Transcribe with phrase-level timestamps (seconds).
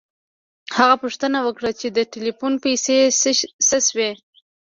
[0.77, 2.97] هغه پوښتنه وکړه چې د ټیلیفون پیسې
[3.67, 4.11] څه شوې